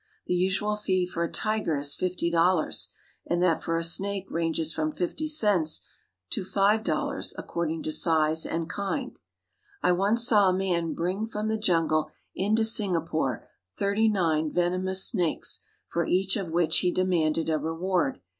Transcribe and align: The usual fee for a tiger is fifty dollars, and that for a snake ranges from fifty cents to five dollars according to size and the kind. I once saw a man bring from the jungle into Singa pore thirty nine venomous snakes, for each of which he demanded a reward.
The 0.25 0.33
usual 0.33 0.77
fee 0.77 1.05
for 1.05 1.23
a 1.23 1.31
tiger 1.31 1.77
is 1.77 1.93
fifty 1.93 2.31
dollars, 2.31 2.87
and 3.27 3.39
that 3.43 3.61
for 3.63 3.77
a 3.77 3.83
snake 3.83 4.25
ranges 4.31 4.73
from 4.73 4.91
fifty 4.91 5.27
cents 5.27 5.79
to 6.31 6.43
five 6.43 6.83
dollars 6.83 7.35
according 7.37 7.83
to 7.83 7.91
size 7.91 8.43
and 8.43 8.63
the 8.63 8.73
kind. 8.73 9.19
I 9.83 9.91
once 9.91 10.25
saw 10.25 10.49
a 10.49 10.53
man 10.57 10.95
bring 10.95 11.27
from 11.27 11.49
the 11.49 11.59
jungle 11.59 12.09
into 12.33 12.63
Singa 12.63 13.05
pore 13.07 13.47
thirty 13.77 14.09
nine 14.09 14.51
venomous 14.51 15.05
snakes, 15.07 15.59
for 15.87 16.03
each 16.03 16.35
of 16.35 16.49
which 16.49 16.79
he 16.79 16.91
demanded 16.91 17.47
a 17.47 17.59
reward. 17.59 18.21